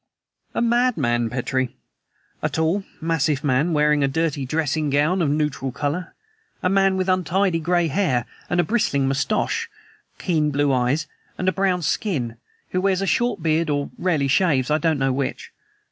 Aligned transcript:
"A 0.55 0.63
madman, 0.63 1.29
Petrie. 1.29 1.75
A 2.41 2.49
tall, 2.49 2.83
massive 2.99 3.43
man, 3.43 3.71
wearing 3.71 4.03
a 4.03 4.07
dirty 4.07 4.47
dressing 4.47 4.89
gown 4.89 5.21
of 5.21 5.29
neutral 5.29 5.71
color; 5.71 6.15
a 6.63 6.69
man 6.69 6.97
with 6.97 7.07
untidy 7.07 7.59
gray 7.59 7.87
hair 7.87 8.25
and 8.49 8.59
a 8.59 8.63
bristling 8.63 9.07
mustache, 9.07 9.69
keen 10.17 10.49
blue 10.49 10.73
eyes, 10.73 11.05
and 11.37 11.47
a 11.47 11.51
brown 11.51 11.83
skin; 11.83 12.37
who 12.71 12.81
wears 12.81 13.03
a 13.03 13.05
short 13.05 13.43
beard 13.43 13.69
or 13.69 13.91
rarely 13.95 14.27
shaves 14.27 14.71
I 14.71 14.79
don't 14.79 14.97
know 14.97 15.13
which. 15.13 15.51